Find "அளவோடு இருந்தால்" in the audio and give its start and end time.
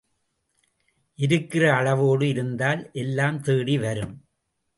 1.73-2.89